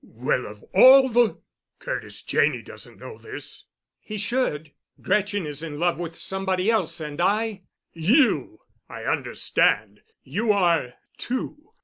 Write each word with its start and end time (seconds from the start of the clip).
"Well, 0.03 0.47
of 0.47 0.65
all 0.73 1.09
the——! 1.09 1.37
Curtis 1.77 2.23
Janney 2.23 2.63
doesn't 2.63 2.97
know 2.97 3.19
this." 3.19 3.65
"He 3.99 4.17
should. 4.17 4.71
Gretchen 4.99 5.45
is 5.45 5.61
in 5.61 5.77
love 5.77 5.99
with 5.99 6.15
somebody 6.15 6.71
else, 6.71 6.99
and 6.99 7.21
I——" 7.21 7.61
"You! 7.93 8.61
I 8.89 9.03
understand. 9.03 9.99
You 10.23 10.53
are, 10.53 10.95
too. 11.19 11.73